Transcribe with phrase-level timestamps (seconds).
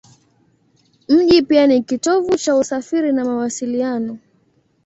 [1.09, 4.17] Mji ni pia kitovu cha usafiri na mawasiliano.